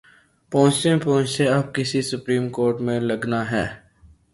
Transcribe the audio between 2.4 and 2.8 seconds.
court